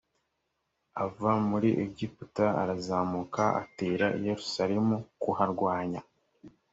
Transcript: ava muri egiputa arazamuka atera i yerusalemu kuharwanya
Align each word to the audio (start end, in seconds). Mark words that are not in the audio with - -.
ava 1.03 1.31
muri 1.49 1.69
egiputa 1.85 2.45
arazamuka 2.61 3.43
atera 3.61 4.05
i 4.17 4.19
yerusalemu 4.27 4.95
kuharwanya 5.21 6.01